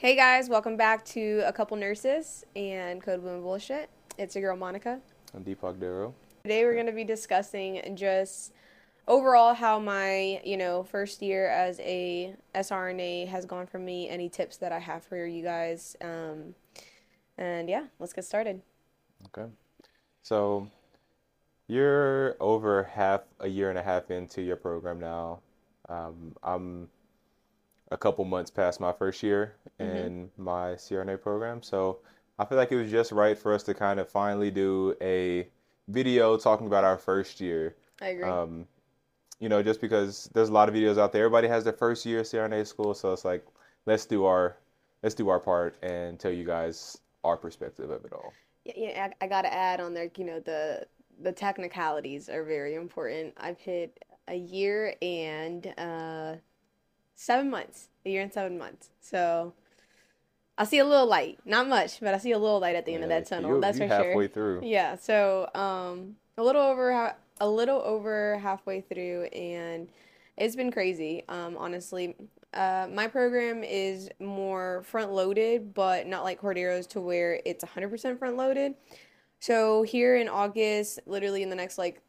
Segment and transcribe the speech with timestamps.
[0.00, 3.90] Hey guys, welcome back to A Couple Nurses and Code Blue Bullshit.
[4.16, 5.00] It's your girl Monica.
[5.34, 6.14] I'm Deepak Dero.
[6.44, 8.52] Today we're going to be discussing just
[9.08, 14.28] overall how my, you know, first year as a SRNA has gone for me, any
[14.28, 15.96] tips that I have for you guys.
[16.00, 16.54] Um,
[17.36, 18.62] and yeah, let's get started.
[19.26, 19.50] Okay.
[20.22, 20.68] So
[21.66, 25.40] you're over half a year and a half into your program now.
[25.88, 26.88] Um, I'm
[27.90, 29.96] a couple months past my first year Mm-hmm.
[29.96, 31.62] in my CRNA program.
[31.62, 31.98] So
[32.38, 35.48] I feel like it was just right for us to kind of finally do a
[35.86, 37.76] video talking about our first year.
[38.00, 38.24] I agree.
[38.24, 38.66] Um,
[39.40, 41.24] you know, just because there's a lot of videos out there.
[41.24, 43.46] Everybody has their first year of CRNA school, so it's like
[43.86, 44.56] let's do our
[45.02, 48.34] let's do our part and tell you guys our perspective of it all.
[48.64, 50.86] Yeah, yeah, I, I gotta add on there, you know, the
[51.20, 53.34] the technicalities are very important.
[53.36, 56.36] I've hit a year and uh
[57.18, 57.88] seven months.
[58.06, 58.90] A year and seven months.
[59.00, 59.52] So
[60.56, 61.38] I see a little light.
[61.44, 63.56] Not much, but I see a little light at the end of that tunnel.
[63.56, 64.04] you- That's you for sure.
[64.06, 64.60] halfway through.
[64.64, 69.88] Yeah, so um a little over a little over halfway through and
[70.36, 71.24] it's been crazy.
[71.28, 72.14] Um honestly,
[72.54, 78.18] uh my program is more front loaded, but not like Cordero's to where it's 100%
[78.18, 78.74] front loaded.
[79.40, 82.00] So here in August, literally in the next like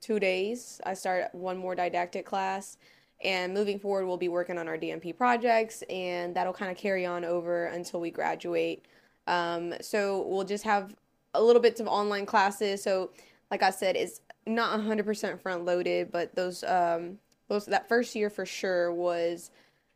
[0.00, 2.76] 2 days, I start one more didactic class.
[3.22, 7.04] And moving forward, we'll be working on our DNP projects, and that'll kind of carry
[7.04, 8.86] on over until we graduate.
[9.26, 10.94] Um, so we'll just have
[11.34, 12.82] a little bits of online classes.
[12.82, 13.10] So,
[13.50, 18.30] like I said, it's not 100% front loaded, but those um, those that first year
[18.30, 19.50] for sure was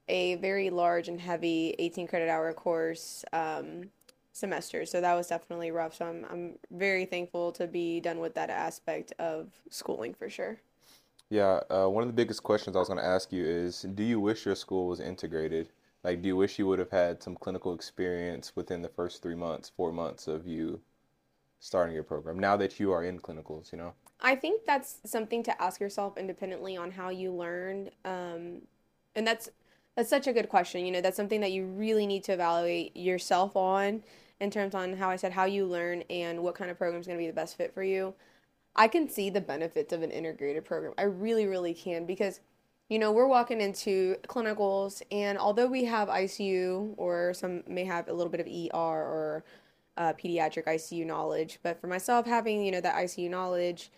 [0.09, 3.91] a very large and heavy 18 credit hour course um,
[4.33, 4.85] semester.
[4.85, 5.95] So that was definitely rough.
[5.97, 10.59] So I'm I'm very thankful to be done with that aspect of schooling for sure.
[11.33, 14.03] Yeah, uh, one of the biggest questions I was going to ask you is, do
[14.03, 15.71] you wish your school was integrated?
[16.05, 19.35] Like, do you wish you would have had some clinical experience within the first three
[19.35, 20.83] months, four months of you
[21.59, 23.95] starting your program, now that you are in clinicals, you know?
[24.21, 27.93] I think that's something to ask yourself independently on how you learned.
[28.05, 28.61] Um,
[29.17, 29.49] and that's
[29.97, 30.85] that's such a good question.
[30.85, 34.03] You know, that's something that you really need to evaluate yourself on
[34.39, 37.07] in terms on how I said how you learn and what kind of program is
[37.07, 38.13] going to be the best fit for you.
[38.75, 40.95] I can see the benefits of an integrated program.
[40.97, 42.41] I really, really can because,
[42.89, 48.09] you know, we're walking into clinicals, and although we have ICU or some may have
[48.09, 49.45] a little bit of ER or
[49.99, 53.91] uh, pediatric ICU knowledge, but for myself, having, you know, that ICU knowledge,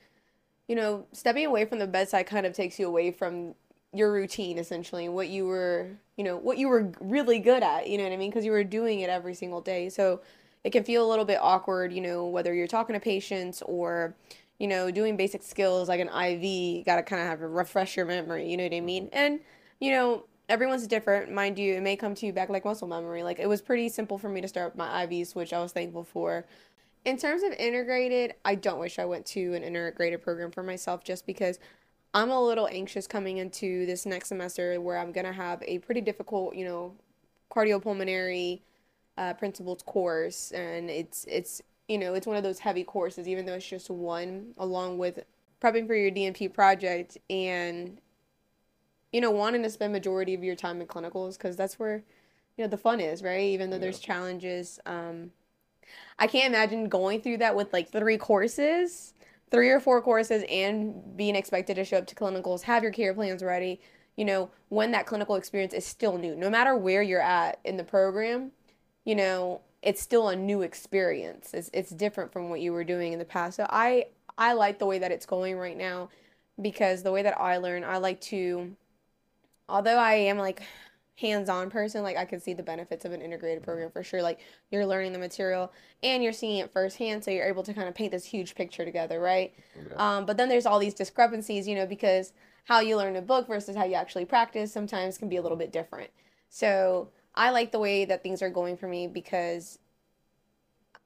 [0.69, 3.55] you know, stepping away from the bedside kind of takes you away from
[3.93, 7.97] your routine essentially, what you were, you know, what you were really good at, you
[7.97, 8.31] know what I mean?
[8.31, 9.89] Because you were doing it every single day.
[9.89, 10.21] So
[10.65, 14.17] it can feel a little bit awkward, you know, whether you're talking to patients or,
[14.59, 17.97] you know, doing basic skills like an IV, got to kind of have to refresh
[17.97, 19.09] your memory, you know what I mean?
[19.13, 19.41] And,
[19.81, 23.23] you know, everyone's different, mind you, it may come to you back like muscle memory.
[23.23, 26.05] Like it was pretty simple for me to start my IVs, which I was thankful
[26.05, 26.45] for.
[27.05, 31.05] In terms of integrated, I don't wish I went to an integrated program for myself
[31.05, 31.59] just because
[32.15, 35.81] I'm a little anxious coming into this next semester where I'm going to have a
[35.81, 36.95] pretty difficult, you know,
[37.51, 38.61] cardiopulmonary
[39.17, 43.47] uh, principles course and it's it's you know, it's one of those heavy courses even
[43.47, 45.21] though it's just one along with
[45.61, 48.01] prepping for your DNP project and
[49.13, 52.03] you know, wanting to spend majority of your time in clinicals because that's where
[52.57, 53.41] you know the fun is, right?
[53.41, 55.31] Even though there's challenges um
[56.19, 59.15] I can't imagine going through that with like three courses,
[59.51, 63.15] three or four courses, and being expected to show up to clinicals, have your care
[63.15, 63.81] plans ready.
[64.17, 67.77] You know, when that clinical experience is still new, no matter where you're at in
[67.77, 68.53] the program,
[69.05, 71.53] you know, it's still a new experience.
[71.53, 73.57] It's it's different from what you were doing in the past.
[73.57, 74.07] So I
[74.37, 76.09] I like the way that it's going right now
[76.61, 78.75] because the way that I learn, I like to,
[79.69, 80.63] although I am like
[81.17, 84.21] hands-on person like i can see the benefits of an integrated program for sure.
[84.21, 84.41] Like
[84.73, 85.73] you're learning the material
[86.03, 88.85] and you're seeing it firsthand so you're able to kind of paint this huge picture
[88.85, 89.55] together right?
[89.97, 92.33] Um, but then there's all these discrepancies you know because
[92.65, 95.59] how you learn a book versus how you actually practice sometimes can be a little
[95.59, 96.11] bit different.
[96.49, 99.79] So i like the way that things are going for me because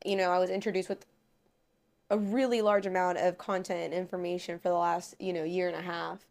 [0.04, 1.04] you know i was introduced with
[2.10, 5.76] a really large amount of content and information for the last you know year and
[5.76, 6.25] a half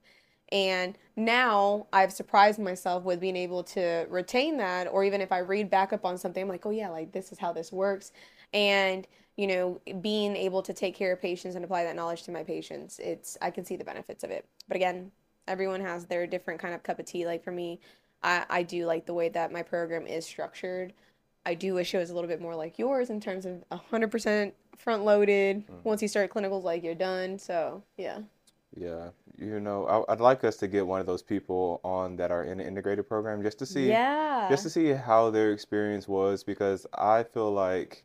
[0.52, 5.40] and now I've surprised myself with being able to retain that, or even if I
[5.40, 8.14] read back up on something, I'm like, oh yeah, like this is how this works.
[8.54, 9.06] And,
[9.36, 12.44] you know, being able to take care of patients and apply that knowledge to my
[12.44, 14.46] patients, it's, I can see the benefits of it.
[14.68, 15.12] But again,
[15.48, 17.26] everyone has their different kind of cup of tea.
[17.26, 17.82] Like for me,
[18.24, 20.94] I, I do like the way that my program is structured.
[21.46, 24.52] I do wish it was a little bit more like yours in terms of 100%
[24.78, 25.64] front loaded.
[25.84, 27.40] Once you start clinicals, like you're done.
[27.40, 28.20] So, yeah.
[28.76, 32.32] Yeah, you know, I, I'd like us to get one of those people on that
[32.32, 34.48] are in an integrated program just to see, yeah.
[34.50, 38.04] just to see how their experience was because I feel like,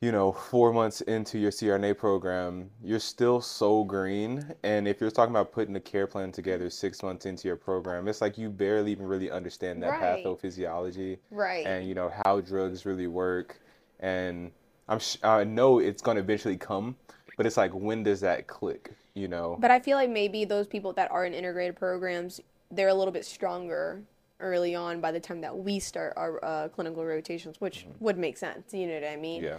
[0.00, 4.54] you know, four months into your CRNA program, you're still so green.
[4.62, 8.06] And if you're talking about putting a care plan together six months into your program,
[8.06, 10.24] it's like you barely even really understand that Right.
[10.24, 11.66] pathophysiology Right.
[11.66, 13.60] and, you know, how drugs really work.
[13.98, 14.52] And
[14.88, 16.96] I'm sh I know it's going to eventually come,
[17.36, 19.56] but it's like, when does that click, you know?
[19.58, 22.40] But I feel like maybe those people that are in integrated programs,
[22.70, 24.00] they're a little bit stronger
[24.38, 28.36] early on by the time that we start our uh, clinical rotations, which would make
[28.36, 28.72] sense.
[28.72, 29.42] You know what I mean?
[29.42, 29.58] Yeah.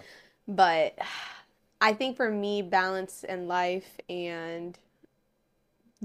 [0.50, 0.98] But
[1.80, 4.78] I think for me, balance in life and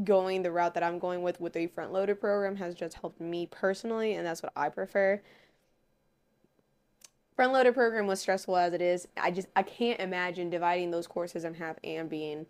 [0.02, 3.20] going the route that I'm going with with a front loaded program has just helped
[3.20, 5.23] me personally, and that's what I prefer.
[7.35, 9.08] Front loaded program was stressful as it is.
[9.17, 12.44] I just I can't imagine dividing those courses in half and being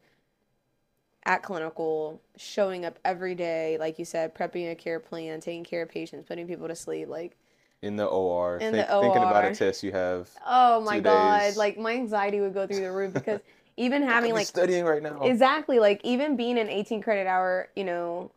[1.25, 5.83] at clinical, showing up every day, like you said, prepping a care plan, taking care
[5.83, 7.37] of patients, putting people to sleep, like
[7.85, 11.57] In the OR, in think, the thinking about a test you have Oh my God,
[11.57, 13.41] like my anxiety would go through the roof because
[13.77, 15.21] even having like studying right now.
[15.23, 18.31] exactly like even being an 18 credit hour, you know,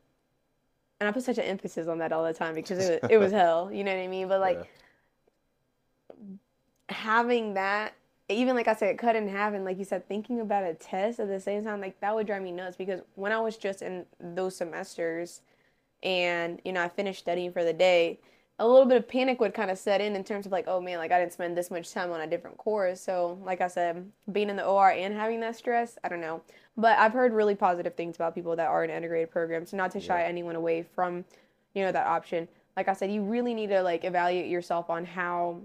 [1.00, 3.18] and I put such an emphasis on that all the time because it was, it
[3.18, 4.28] was hell, you know what I mean?
[4.28, 4.64] But like Yeah.
[6.90, 7.94] having that,
[8.30, 11.20] even like I said, cut in half, and like you said, thinking about a test
[11.20, 13.82] at the same time, like that would drive me nuts because when I was just
[13.82, 15.42] in those semesters
[16.04, 18.20] and, you know, I finished studying for the day,
[18.60, 20.82] a little bit of panic would kind of set in in terms of like, oh
[20.82, 23.00] man, like I didn't spend this much time on a different course.
[23.00, 26.42] So, like I said, being in the OR and having that stress, I don't know.
[26.76, 29.92] But I've heard really positive things about people that are in integrated programs, So not
[29.92, 30.28] to shy Yeah.
[30.28, 31.24] anyone away from,
[31.74, 32.48] you know, that option.
[32.76, 35.62] Like I said, you really need to like evaluate yourself on how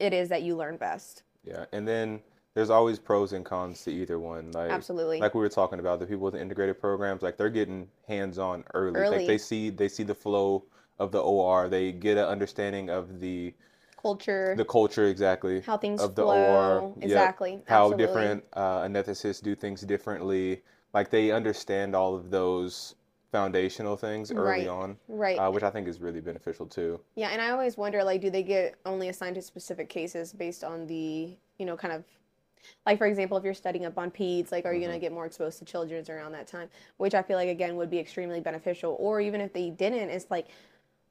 [0.00, 1.22] it is that you learn best.
[1.44, 1.66] Yeah.
[1.72, 2.20] And then
[2.54, 4.52] there's always pros and cons to either one.
[4.52, 5.18] Like Absolutely.
[5.20, 9.00] like we were talking about, the people with integrated programs, like they're getting hands-on early.
[9.00, 9.26] Like Early.
[9.26, 10.64] they see they see the flow
[10.98, 11.68] of the OR.
[11.68, 13.54] They get an understanding of the
[14.00, 16.34] Culture, the culture exactly how things of the flow.
[16.34, 16.80] OR.
[16.96, 17.04] Yep.
[17.04, 17.62] Exactly.
[17.66, 17.96] How Absolutely.
[17.96, 20.62] different uh, anesthetists do things differently.
[20.92, 22.94] Like they understand all of those
[23.32, 24.68] foundational things early Right.
[24.68, 25.38] on, Right.
[25.38, 27.00] uh, which I think is really beneficial too.
[27.16, 30.64] Yeah, and I always wonder like do they get only assigned to specific cases based
[30.64, 32.04] on the, you know, kind of
[32.86, 34.88] like for example, if you're studying up on peds, like are you Mm-hmm.
[34.88, 37.76] going to get more exposed to children's around that time, which I feel like again
[37.76, 38.96] would be extremely beneficial.
[38.98, 40.48] Or even if they didn't, it's like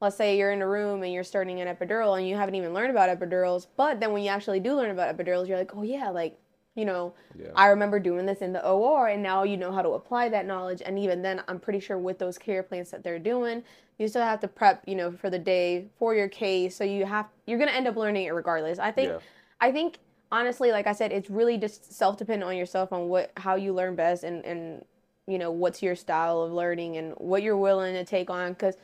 [0.04, 2.74] let's say you're in a room and you're starting an epidural and you haven't even
[2.74, 5.82] learned about epidurals, but then when you actually do learn about epidurals, you're like, "Oh
[5.82, 6.38] yeah, like,
[6.76, 7.48] you know, Yeah.
[7.56, 10.46] I remember doing this in the OR and now you know how to apply that
[10.46, 13.64] knowledge and even then I'm pretty sure with those care plans that they're doing
[13.98, 17.06] you still have to prep you know for the day for your case so you
[17.06, 19.20] have you're going to end up learning it regardless I think Yeah.
[19.62, 20.00] I think
[20.32, 23.72] honestly like I said it's really just self dependent on yourself on what how you
[23.74, 24.84] learn best and and
[25.28, 28.76] you know what's your style of learning and what you're willing to take on cuz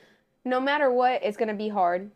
[0.45, 2.11] no matter what it's going to be hard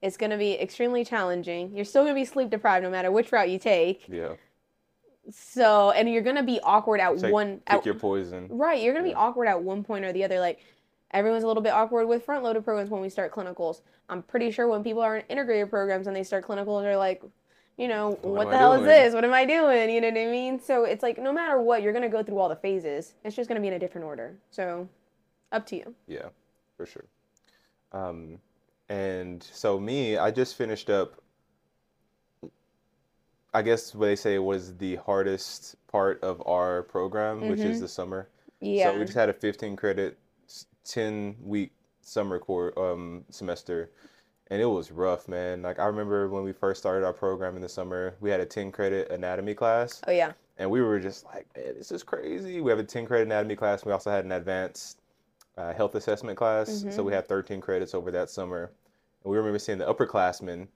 [0.00, 3.10] it's going to be extremely challenging you're still going to be sleep deprived no matter
[3.10, 4.34] which route you take Yeah.
[5.30, 8.48] so, and you're gonna be awkward at Take, one pick at, your poison.
[8.50, 8.80] right.
[8.82, 10.40] You're gonna be awkward at one point or the other.
[10.40, 10.60] Like
[11.10, 13.82] everyone's a little bit awkward with front loaded programs when we start clinicals.
[14.08, 17.22] I'm pretty sure when people are in integrated programs and they start clinicals, they're like,
[17.76, 19.14] you know, what, am the I hell is this?
[19.14, 19.90] What am I doing?
[19.90, 20.60] You know what I mean?
[20.60, 23.14] So it's like no matter what, you're gonna go through all the phases.
[23.24, 24.34] It's just gonna be in a different order.
[24.50, 24.88] So,
[25.52, 25.94] up to you.
[26.06, 26.28] Yeah,
[26.76, 27.04] for sure.
[27.92, 28.38] Um,
[28.88, 31.14] and so me, I just finished up,
[33.54, 37.80] I guess what they say was the hardest part of our program, which is Mhm.
[37.80, 38.28] the summer.
[38.60, 38.92] Yeah.
[38.92, 40.18] So we just had a 15 credit,
[40.84, 43.90] 10 week summer core um semester,
[44.50, 45.62] and it was rough, man.
[45.62, 48.46] Like I remember when we first started our program in the summer, we had a
[48.46, 50.32] 10 credit anatomy class, Oh yeah.
[50.58, 52.60] and we were just like, man, this is crazy.
[52.60, 53.84] We have a 10 credit anatomy class.
[53.84, 54.97] We also had an advanced
[55.58, 56.84] uh, health assessment class.
[56.90, 58.70] So we had 13 credits over that summer.
[59.24, 60.68] And we remember seeing the upperclassmen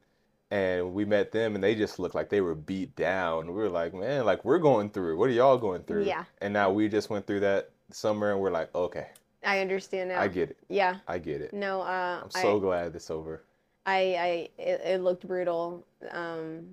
[0.50, 3.46] and we met them and they just looked like they were beat down.
[3.46, 5.16] We were like, man, like we're going through.
[5.16, 6.04] What are y'all going through?
[6.04, 6.24] Yeah.
[6.40, 9.06] And now we just went through that summer and we're like, okay,
[9.44, 10.20] I understand now.
[10.20, 10.58] I get it.
[10.68, 10.96] yeah.
[11.08, 11.52] I get it.
[11.54, 11.80] No.
[11.82, 12.20] Uh.
[12.24, 13.44] I'm I- so glad it's over.
[13.84, 15.84] I, I it, it looked brutal.
[16.12, 16.66] Um,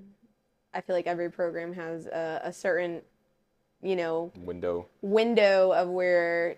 [0.75, 3.01] I feel like every program has a, a certain,
[3.81, 4.85] you know, Window.
[5.01, 6.57] window of where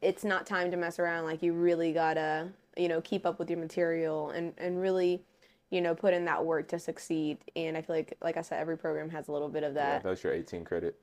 [0.00, 1.24] it's not time to mess around.
[1.24, 5.22] Like you really gotta, you know, keep up with your material and and really,
[5.70, 7.38] you know, put in that work to succeed.
[7.54, 10.02] And I feel like, like I said, every program has a little bit of that.
[10.02, 10.98] that was your 18 credit.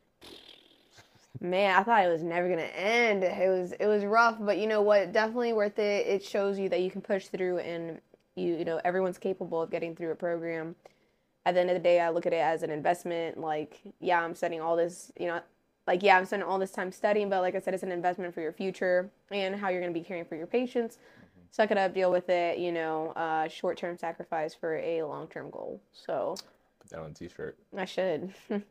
[1.42, 3.24] Man, I thought it was never gonna end.
[3.24, 5.12] It was it was rough, but you know what?
[5.12, 6.08] Definitely worth it.
[6.08, 8.00] It shows you that you can push through, and
[8.36, 10.76] you you know everyone's capable of getting through a program.
[11.46, 13.38] At the end of the day, I look at it as an investment.
[13.38, 15.12] Like, yeah, I'm studying all this.
[15.20, 15.42] You know,
[15.88, 18.34] like yeah i'm spending all this time studying but like i said it's an investment
[18.34, 20.98] for your future and how you're going to be caring for your patients.
[21.52, 25.80] Suck it up deal with it you know uh, short-term sacrifice for a long-term goal.
[25.92, 26.36] So
[26.80, 27.58] Put that on a t-shirt.
[27.78, 28.34] i should.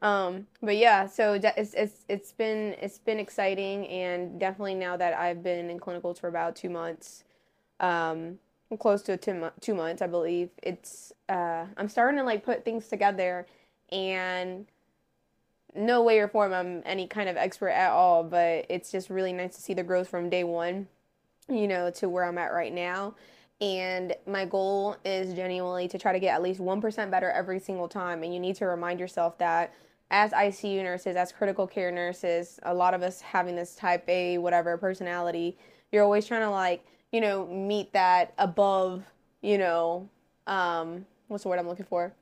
[0.00, 4.96] Um but yeah so de- it's, it's it's been it's been exciting and definitely now
[4.96, 7.24] that i've been in clinicals for about two months
[7.80, 8.38] um
[8.78, 12.64] close to two, mo- two months i believe it's uh i'm starting to like put
[12.64, 13.46] things together
[13.92, 14.66] and
[15.74, 19.32] no way or form I'm any kind of expert at all, but it's just really
[19.32, 20.88] nice to see the growth from day one,
[21.48, 23.14] you know, to where I'm at right now.
[23.60, 27.88] And my goal is genuinely to try to get at least 1% better every single
[27.88, 28.22] time.
[28.22, 29.72] And you need to remind yourself that
[30.10, 34.38] as ICU nurses, as critical care nurses, a lot of us having this type A,
[34.38, 35.56] whatever personality,
[35.90, 39.04] you're always trying to like, you know, meet that above,
[39.40, 40.08] you know,
[40.46, 42.12] um, what's the word I'm looking for?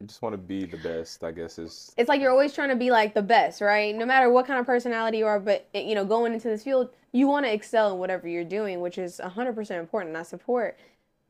[0.00, 2.70] You just want to be the best, I guess is it's like you're always trying
[2.70, 3.94] to be like the best, right?
[3.94, 6.64] No matter what kind of personality you are, but eh, you know, going into this
[6.64, 10.16] field, you want to excel in whatever you're doing, which is 100% important.
[10.16, 10.78] I support.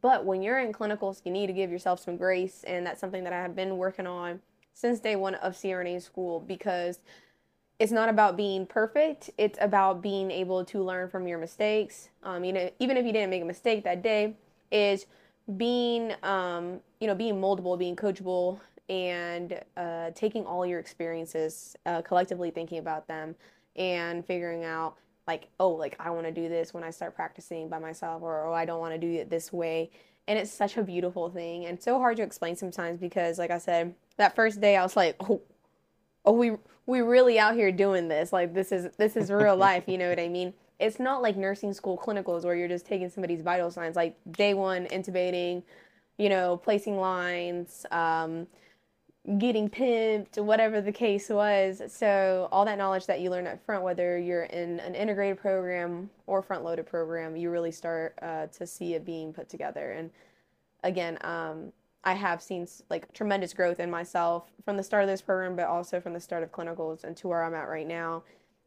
[0.02, 3.24] But when you're in clinicals, you need to give yourself some grace, and that's something
[3.24, 4.40] that I have been working on
[4.72, 7.00] since day one of CRNA school because
[7.80, 9.30] it's not about being perfect.
[9.36, 12.10] It's about being able to learn from your mistakes.
[12.22, 14.36] Um, you know, even if you didn't make a mistake that day,
[14.70, 15.06] is
[15.56, 22.02] being um, you know being moldable, being coachable, and uh, taking all your experiences, uh,
[22.02, 23.34] collectively thinking about them,
[23.76, 27.68] and figuring out like oh like I want to do this when I start practicing
[27.68, 29.90] by myself, or oh I don't want to do it this way.
[30.28, 33.58] And it's such a beautiful thing, and so hard to explain sometimes because, like I
[33.58, 35.40] said, that first day I was like, oh,
[36.24, 36.52] oh we
[36.86, 38.32] we really out here doing this.
[38.32, 39.84] Like this is this is real life.
[39.86, 40.52] You know what I mean?
[40.80, 44.54] It's not like nursing school clinicals where you're just taking somebody's vital signs like day
[44.54, 45.62] one intubating
[46.18, 48.46] you know placing lines um,
[49.38, 51.82] getting pimped whatever the case was.
[51.88, 56.10] So all that knowledge that you learn up front whether you're in an integrated program
[56.26, 59.92] or front loaded program you really start uh, to see it being put together.
[59.92, 60.10] And
[60.82, 61.72] again um,
[62.04, 65.66] i have seen like tremendous growth in myself from the start of this program but
[65.66, 68.22] also from the start of clinicals and to where i'm at right now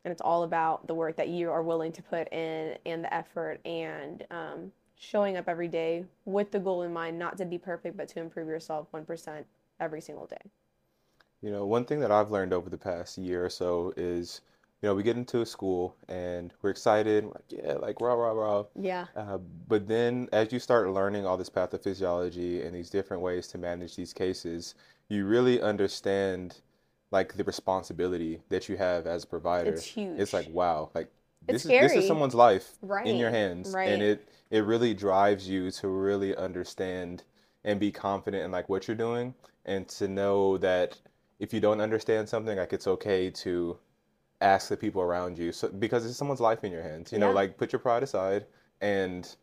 [0.06, 3.14] and it's all about the work that you are willing to put in and the
[3.14, 7.58] effort and um, showing up every day with the goal in mind not to be
[7.58, 9.46] perfect but to improve yourself 1%
[9.80, 10.52] every single day
[11.42, 14.42] You know, one thing that I've learned over the past year or so is,
[14.82, 18.32] you know, we get into a school and we're excited, like, yeah, like rah, rah,
[18.32, 18.64] rah.
[18.76, 23.48] yeah Uh, but then as you start learning all this pathophysiology and these different ways
[23.50, 24.76] to manage these cases,
[25.10, 26.62] you really understand
[27.14, 29.72] like the responsibility that you have as a provider.
[29.72, 30.20] it's huge.
[30.20, 31.08] It's like, wow, like
[31.48, 32.72] it's this is this is someone's life
[33.06, 37.24] in your right hands, and it it really drives you to really understand
[37.64, 40.98] and be confident in like what you're doing, and to know that
[41.40, 43.78] if you don't understand something, like it's okay to
[44.42, 47.12] ask the people around you, so because it's someone's life in your hands.
[47.12, 48.48] You know, like put your pride aside
[48.82, 49.36] and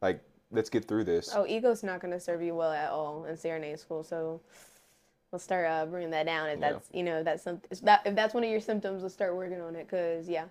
[0.00, 0.22] like
[0.52, 1.34] let's get through this.
[1.34, 4.40] oh ego's not going to serve you well at all in CRNA school so
[5.30, 6.70] we'll start uh, bringing that down if Yeah.
[6.72, 9.34] that's you know that's some if that if that's one of your symptoms we'll start
[9.36, 10.46] working on it because yeah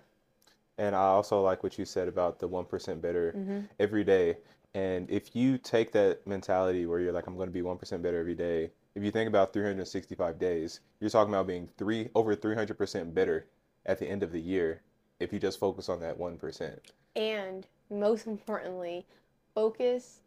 [0.78, 4.38] And I also like what you said about the 1% better hmm every day.
[4.74, 8.18] And if you take that mentality where you're like, I'm going to be 1% better
[8.20, 13.14] every day, if you think about 365 days, you're talking about being three over 300%
[13.14, 13.46] better
[13.86, 14.82] at the end of the year
[15.20, 16.78] if you just focus on that 1%.
[17.16, 19.06] and most importantly
[19.54, 20.20] focus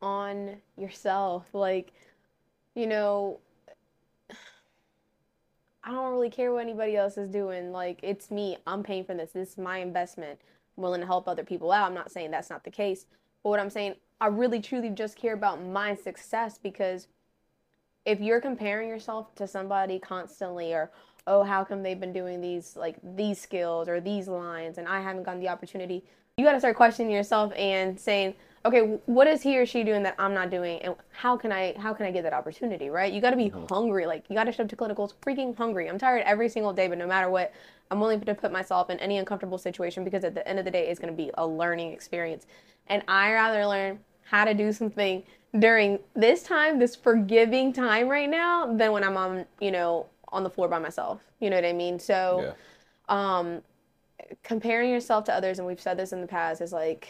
[0.00, 1.92] on yourself like
[2.74, 3.40] you know
[5.88, 7.72] I don't really care what anybody else is doing.
[7.72, 8.58] Like, it's me.
[8.66, 9.30] I'm paying for this.
[9.32, 10.38] This is my investment.
[10.76, 11.86] I'm willing to help other people out.
[11.86, 13.06] I'm not saying that's not the case.
[13.42, 17.08] But what I'm saying, I really truly just care about my success because
[18.04, 20.90] if you're comparing yourself to somebody constantly or
[21.28, 25.00] oh how come they've been doing these like these skills or these lines and i
[25.00, 26.04] haven't gotten the opportunity?
[26.36, 28.34] You got to start questioning yourself and saying
[28.66, 31.74] okay what is he or she doing that i'm not doing and how can i
[31.78, 32.90] how can i get that opportunity?
[32.90, 33.12] Right?
[33.12, 35.56] You got to be hmm hungry like you got to show up to clinicals freaking
[35.56, 35.88] hungry.
[35.88, 37.52] I'm tired every single day but no matter what
[37.90, 40.70] i'm willing to put myself in any uncomfortable situation because at the end of the
[40.70, 42.46] day it's going to be a learning experience.
[42.88, 45.22] And i rather learn how to do something
[45.58, 50.42] during this time, this forgiving time right now, than when I'm on, you know, on
[50.42, 51.22] the floor by myself.
[51.40, 51.98] You know what I mean?
[51.98, 52.54] So,
[53.08, 53.62] Yeah, um,
[54.42, 57.08] comparing yourself to others, and we've said this in the past, is like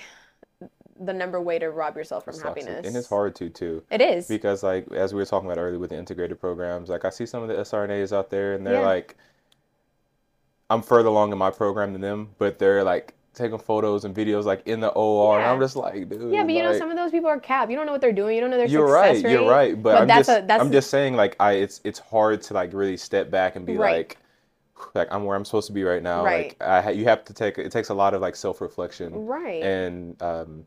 [1.01, 2.87] the number way to rob yourself from happiness.
[2.87, 3.85] And it's hard to too.
[3.91, 4.27] It is.
[4.27, 7.27] Because like as we were talking about earlier with the integrated programs, like I see
[7.27, 8.87] some of the SRNAs out there and they're Yeah.
[8.87, 9.17] like
[10.71, 14.45] I'm further along in my program than them, but they're like taking photos and videos
[14.45, 16.33] like in the OR, and I'm just like, dude.
[16.33, 17.71] Yeah, but you know, some of those people are cap.
[17.71, 18.35] You don't know what they're doing.
[18.35, 19.33] You don't know their you're success right.
[19.33, 19.49] You're rate.
[19.49, 19.83] right.
[19.83, 22.43] But, But I'm that's just a- that's I'm just saying like I it's it's hard
[22.43, 23.97] to like really step back and be Right.
[23.97, 24.19] like
[24.95, 26.25] like I'm where I'm supposed to be right now.
[26.25, 26.55] Right.
[26.61, 29.63] Like I you have to take it takes a lot of like self reflection Right.
[29.63, 30.67] and um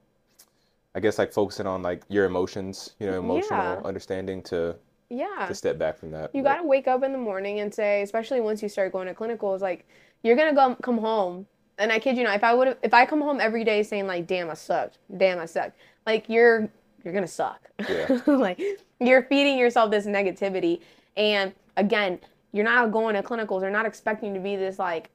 [0.94, 3.82] I guess like focusing on like your emotions, you know, emotional Yeah.
[3.86, 4.76] understanding to
[5.10, 5.46] yeah.
[5.48, 6.34] to step back from that.
[6.36, 9.14] You gotta wake up in the morning and say, especially once you start going to
[9.14, 9.88] clinicals, like
[10.24, 11.48] you're gonna go come home.
[11.78, 14.08] And I kid you not, if I would if I come home every day saying
[14.08, 16.70] like, "Damn, I sucked," "Damn, I sucked," like you're
[17.04, 17.70] you're gonna suck.
[17.90, 18.20] Yeah.
[18.28, 18.62] like
[19.00, 20.82] you're feeding yourself this negativity,
[21.18, 22.20] and again,
[22.52, 23.62] you're not going to clinicals.
[23.62, 25.10] They're not expecting to be this like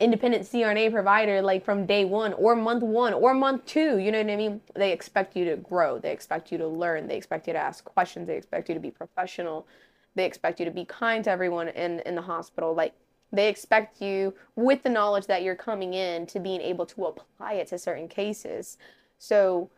[0.00, 3.98] independent CRNA provider like from day one or month one or month two.
[3.98, 4.60] You know what I mean?
[4.74, 5.98] They expect you to grow.
[5.98, 7.06] They expect you to learn.
[7.06, 8.26] They expect you to ask questions.
[8.26, 9.66] They expect you to be professional.
[10.14, 12.74] They expect you to be kind to everyone in, in the hospital.
[12.74, 12.94] Like
[13.34, 17.54] they expect you with the knowledge that you're coming in to being able to apply
[17.54, 18.78] it to certain cases.
[19.18, 19.70] So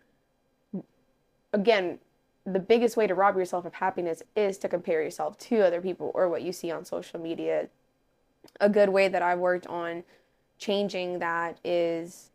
[1.52, 1.98] again,
[2.44, 6.12] the biggest way to rob yourself of happiness is to compare yourself to other people
[6.14, 7.68] or what you see on social media
[8.60, 10.04] a good way that I've worked on
[10.58, 12.30] changing that is,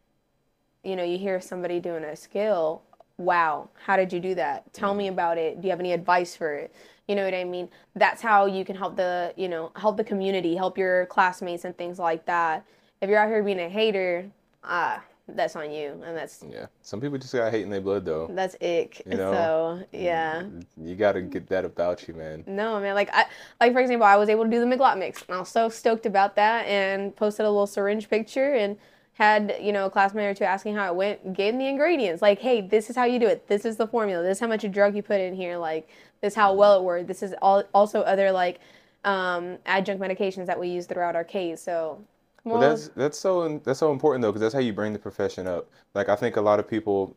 [0.84, 2.84] you know, you hear somebody doing a skill.
[3.18, 4.72] Wow, how did you do that?
[4.74, 5.14] Tell me mm-hmm.
[5.14, 5.62] about it.
[5.62, 6.74] Do you have any advice for it?
[7.12, 7.68] You know what I mean?
[7.94, 11.78] That's how you can help the, you know, help the community, help your classmates and
[11.78, 12.66] things like that.
[13.02, 14.32] If you're out here being a hater,
[14.64, 16.68] ah, that's on you, and that's Yeah.
[16.84, 18.30] Some people just got hate in their blood though.
[18.32, 19.02] that's ick.
[19.06, 19.34] You know?
[19.34, 20.44] So yeah.
[20.82, 22.46] You got to get that about you, man.
[22.48, 22.96] No, man.
[22.96, 23.26] Like I,
[23.60, 25.68] like for example, I was able to do the McLot mix, and I was so
[25.68, 28.78] stoked about that, and posted a little syringe picture, and
[29.14, 32.22] had you know a classmate or two asking how it went, gave them the ingredients,
[32.22, 34.48] like, hey, this is how you do it, this is the formula, this is how
[34.48, 35.88] much drug you put in here, like
[36.22, 38.60] this is how well it worked, this is all also other like
[39.04, 41.62] um, adjunct medications that we use throughout our case.
[41.62, 42.04] So,
[42.44, 45.48] Well, that's that's so that's so important though, because that's how you bring the profession
[45.48, 45.70] up.
[45.94, 47.16] Like I think a lot of people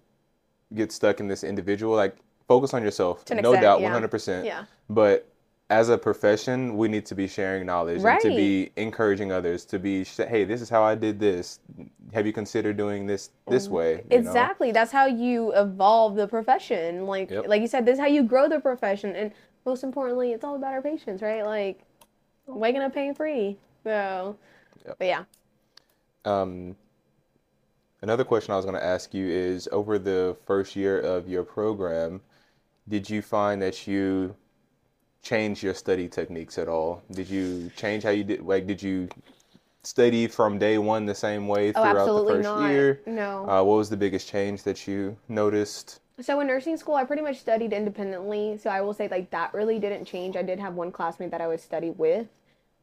[0.74, 1.94] get stuck in this individual.
[1.94, 2.16] Like
[2.48, 3.84] focus on yourself, To an no extent, doubt, yeah.
[3.84, 4.44] one hundred percent.
[4.46, 5.28] yeah, But
[5.74, 9.78] as a profession, we need to be sharing knowledge and to be encouraging others to
[9.80, 11.58] be, hey, this is how I did this.
[12.12, 14.04] Have you considered doing this this way?
[14.08, 14.30] You know?
[14.30, 14.70] exactly.
[14.70, 17.06] That's how you evolve the profession.
[17.06, 17.48] Like Yep.
[17.48, 19.32] like you said, this is how you grow the profession, and
[19.66, 21.44] most importantly, it's all about our patients, right?
[21.44, 21.80] Like
[22.46, 23.58] waking up pain free.
[23.82, 24.36] So,
[24.86, 24.96] Yep.
[24.98, 25.24] but yeah.
[26.24, 26.76] Um,
[28.00, 31.42] another question I was going to ask you is over the first year of your
[31.42, 32.20] program,
[32.88, 34.36] did you find that you
[35.24, 37.02] changed your study techniques at all?
[37.10, 39.08] Did you change how you did, like, did you
[39.82, 42.70] study from day one the same way Oh, throughout the first not.
[42.70, 43.00] year?
[43.06, 43.48] No.
[43.48, 46.00] Uh, what was the biggest change that you noticed?
[46.20, 48.56] So in nursing school, I pretty much studied independently.
[48.58, 50.36] So I will say like that really didn't change.
[50.36, 52.28] I did have one classmate that I would study with,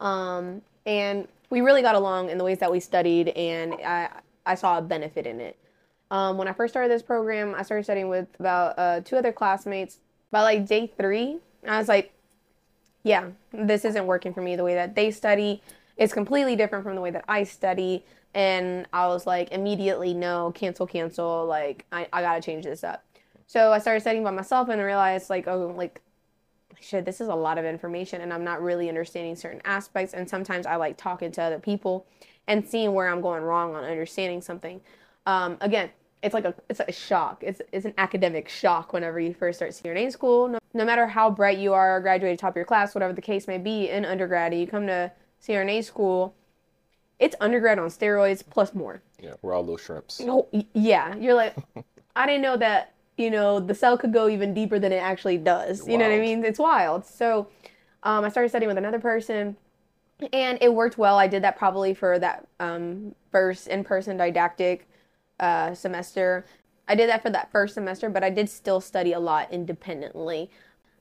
[0.02, 4.10] um, and we really got along in the ways that we studied, and I
[4.46, 5.58] I saw a benefit in it.
[6.10, 9.32] Um, when I first started this program, I started studying with about uh, two other
[9.32, 10.00] classmates.
[10.30, 12.12] By like day three, I was like,
[13.04, 14.56] yeah, this isn't working for me.
[14.56, 15.62] The way that they study
[15.98, 18.06] is completely different from the way that I study.
[18.34, 21.46] And I was like, immediately, no, cancel, cancel.
[21.46, 23.04] Like, I, I gotta change this up.
[23.48, 26.02] So I started studying by myself and realized, like, oh, like,
[26.80, 30.14] shit, this is a lot of information and I'm not really understanding certain aspects.
[30.14, 32.08] And sometimes I like talking to other people
[32.48, 34.82] and seeing where I'm going wrong on understanding something.
[35.26, 35.92] Um, again,
[36.24, 37.44] it's like a it's a shock.
[37.46, 40.48] It's it's an academic shock whenever you first start CRNA school.
[40.48, 43.48] No, no matter how bright you are, graduated top of your class, whatever the case
[43.48, 45.12] may be in undergrad, you come to
[45.46, 46.36] CRNA school,
[47.20, 49.02] it's undergrad on steroids plus more.
[49.22, 50.22] Yeah, we're all little shrimps.
[50.24, 51.16] Oh, yeah.
[51.16, 51.56] You're like,
[52.16, 55.38] I didn't know that, you know, the cell could go even deeper than it actually
[55.38, 55.88] does.
[55.88, 56.44] You know what I mean?
[56.44, 57.06] It's wild.
[57.06, 57.48] So
[58.04, 59.56] um, I started studying with another person
[60.34, 61.18] and it worked well.
[61.18, 64.88] I did that probably for that um, first in person didactic
[65.42, 66.46] uh, semester.
[66.88, 70.50] I did that for that first semester, but I did still study a lot independently.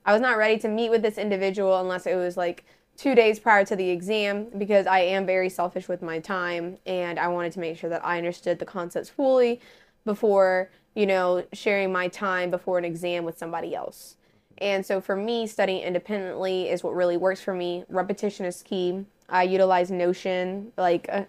[0.04, 2.64] I was not ready to meet with this individual unless it was like
[2.96, 7.18] two days prior to the exam because I am very selfish with my time and
[7.18, 9.60] I wanted to make sure that I understood the concepts fully
[10.04, 14.16] before, you know, sharing my time before an exam with somebody else.
[14.58, 17.84] And so for me, studying independently is what really works for me.
[17.88, 19.04] Repetition is key.
[19.28, 20.72] I utilize Notion.
[20.76, 21.24] Like, uh,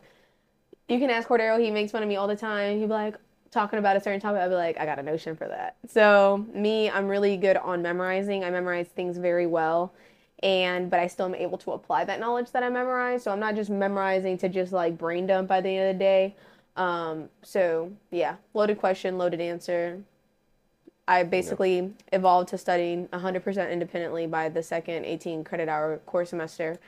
[0.92, 2.80] you can ask Cordero, he makes fun of me all the time.
[2.80, 3.16] He'd be like,
[3.52, 5.76] talking about a certain topic, I'd be like, I got a Notion for that.
[5.88, 8.44] So, me, I'm really good on memorizing.
[8.44, 9.94] I memorize things very well.
[10.42, 13.26] And, but I still am able to apply that knowledge that I memorized.
[13.26, 16.00] So, I'm not just memorizing to just like brain dump by the end of the
[16.00, 16.36] day.
[16.78, 20.02] Um, so, yeah, loaded question, loaded answer.
[21.08, 26.80] I basically evolved to studying 100% independently by the second 18 credit hour course semester,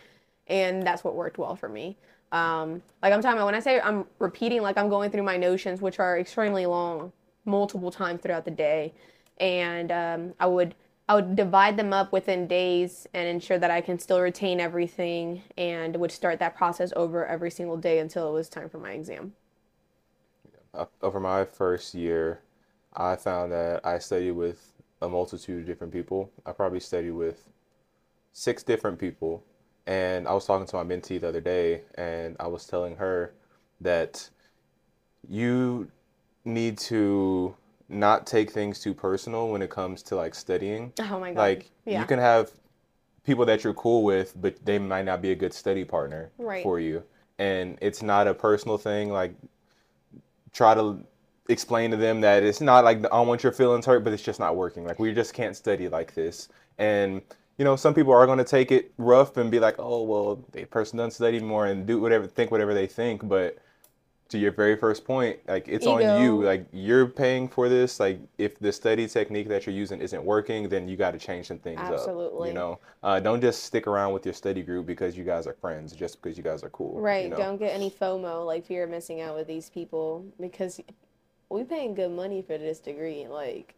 [0.47, 1.97] and that's what worked well for me.
[2.33, 5.37] Um, like I'm talking about when I say I'm repeating, like I'm going through my
[5.37, 7.13] notions, which are extremely long,
[7.45, 8.91] multiple times throughout the day,
[9.39, 10.73] and um, I would
[11.07, 15.43] I would divide them up within days and ensure that I can still retain everything,
[15.57, 18.93] and would start that process over every single day until it was time for my
[18.93, 19.33] exam.
[20.73, 22.41] Uh, over my first year,
[22.95, 24.71] I found that I studied with
[25.03, 26.31] a multitude of different people.
[26.47, 27.47] I probably studied with
[28.31, 29.43] six different people.
[29.85, 33.33] And I was talking to my mentee the other day, and I was telling her
[33.81, 34.29] that
[35.27, 35.89] you
[36.45, 37.55] need to
[37.89, 40.93] not take things too personal when it comes to like studying.
[40.99, 41.39] Oh my God.
[41.39, 41.99] Like Yeah.
[41.99, 42.51] you can have
[43.25, 46.63] people that you're cool with, but they might not be a good study partner Right.
[46.63, 47.03] for you.
[47.39, 49.09] And it's not a personal thing.
[49.11, 49.33] Like
[50.53, 50.99] try to
[51.49, 54.23] explain to them that it's not like I don't want your feelings hurt, but it's
[54.23, 54.85] just not working.
[54.85, 56.49] Like we just can't study like this.
[56.77, 57.21] And
[57.57, 60.43] you know, some people are going to take it rough and be like, "Oh, well,
[60.51, 63.57] the person doesn't study more and do whatever, think whatever they think." But
[64.33, 66.43] to your very first point, like it's on you.
[66.43, 67.99] Like you're paying for this.
[67.99, 71.47] Like if the study technique that you're using isn't working, then you got to change
[71.47, 71.93] some things up.
[71.93, 72.49] Absolutely.
[72.49, 75.53] You know, uh, don't just stick around with your study group because you guys are
[75.53, 76.99] friends, just because you guys are cool.
[76.99, 77.25] Right.
[77.25, 77.37] You know?
[77.37, 80.81] Don't get any FOMO, like fear of missing out with these people, because
[81.49, 83.27] we paying good money for this degree.
[83.27, 83.75] Like,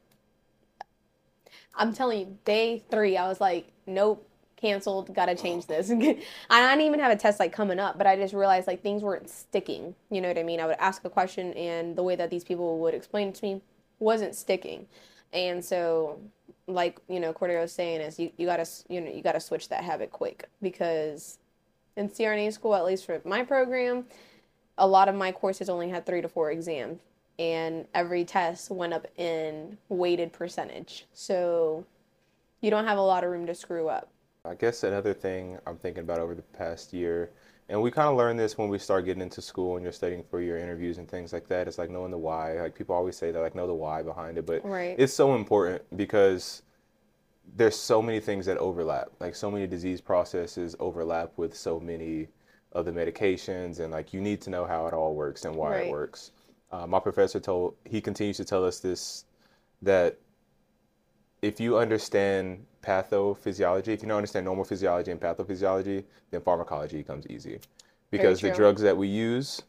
[1.76, 5.90] I'm telling you, day three, I was like, nope, canceled, gotta change this.
[5.90, 8.82] and I didn't even have a test like coming up, but I just realized like
[8.82, 9.96] things weren't sticking.
[10.10, 10.60] You know what I mean?
[10.60, 13.46] I would ask a question, and the way that these people would explain it to
[13.46, 13.62] me
[14.00, 14.88] wasn't sticking.
[15.34, 16.20] And so,
[16.68, 19.70] like you know, Cordero was saying is you, you gotta you know you gotta switch
[19.70, 21.40] that habit quick because
[21.96, 24.06] in CRNA school, at least for my program,
[24.78, 27.00] a lot of my courses only had three to four exams,
[27.40, 31.06] and every test went up in weighted percentage.
[31.14, 31.86] So
[32.62, 34.10] you don't have a lot of room to screw up.
[34.46, 37.32] I guess another thing I'm thinking about over the past year,
[37.68, 40.24] and we kind of learn this when we start getting into school and you're studying
[40.24, 41.68] for your interviews and things like that.
[41.68, 42.62] It's like knowing the why.
[42.62, 44.96] Like people always say that, like know the why behind it, but Right.
[45.00, 46.62] it's so important because
[47.56, 49.08] there's so many things that overlap.
[49.20, 52.28] Like so many disease processes overlap with so many
[52.72, 55.72] of the medications, and like you need to know how it all works and why
[55.72, 55.88] Right.
[55.88, 56.32] it works.
[56.72, 59.26] Uh, my professor told he continues to tell us this
[59.82, 60.18] that
[61.42, 67.26] if you understand pathophysiology, if you don't understand normal physiology and pathophysiology, then pharmacology becomes
[67.28, 67.60] easy.
[68.12, 69.62] Because the drugs that we use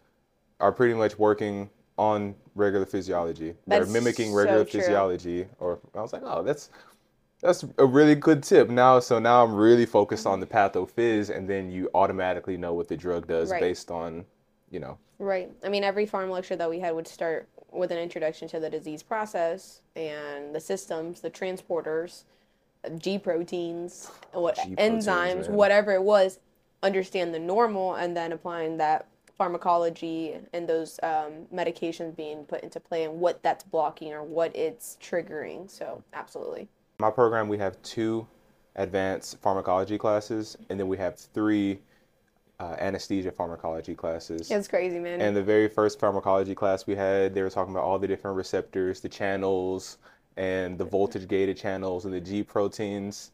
[0.61, 3.55] are pretty much working on regular physiology.
[3.67, 4.81] They're mimicking regular true.
[4.81, 5.47] physiology.
[5.59, 6.71] Or I was like, oh, that's
[7.41, 8.71] that's a really good tip.
[8.71, 12.89] Now, so now I'm really focused on the pathophys, and then you automatically know what
[12.89, 13.61] the drug does Right.
[13.61, 14.25] based on,
[14.71, 15.50] you know, Right.
[15.64, 18.70] I mean, every pharm lecture that we had would start with an introduction to the
[18.70, 22.24] disease process and the systems, the transporters,
[22.85, 26.38] uh, G proteins, and what G enzymes, whatever it was,
[26.83, 32.81] understand the normal, and then applying that pharmacology and those um, medications being put into
[32.81, 35.70] play and what that's blocking or what it's triggering.
[35.70, 36.68] So, absolutely.
[36.98, 38.26] my program we have two
[38.76, 41.79] advanced pharmacology classes, and then we have three
[42.59, 44.51] uh, anesthesia pharmacology classes.
[44.51, 45.21] It's crazy, man.
[45.21, 48.37] And the very first pharmacology class we had, they were talking about all the different
[48.37, 49.99] receptors, the channels,
[50.37, 53.33] and the voltage gated channels and the G proteins.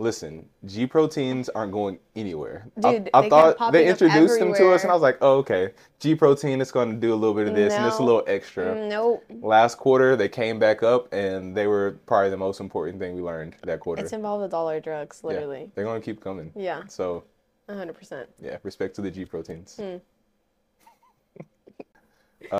[0.00, 2.68] Listen, G proteins aren't going anywhere.
[2.84, 4.92] I- Dude, I, they kept thought they introduced them to us, and.
[4.92, 5.72] I was like, oh, okay.
[5.98, 8.22] G protein is going to do a little bit of this and this a little
[8.28, 8.76] extra.
[8.88, 9.24] nope.
[9.40, 13.22] Last quarter, they came back up, and they were probably the most important thing we
[13.22, 14.02] learned that quarter.
[14.04, 15.70] It's involved with all our drugs, Yeah, literally.
[15.74, 16.52] they're going to keep coming.
[16.54, 17.24] Yeah, So,
[17.68, 18.26] 100%.
[18.40, 19.76] yeah, respect to the G proteins.
[19.76, 19.96] Hmm.